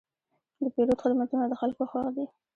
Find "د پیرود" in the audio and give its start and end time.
0.59-1.01